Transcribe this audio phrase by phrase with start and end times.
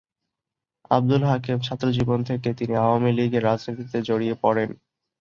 [0.91, 4.69] আব্দুল হাকিম ছাত্রজীবন থেকে তিনি আওয়ামীলীগের রাজনীতিতে জড়িয়ে পড়েন।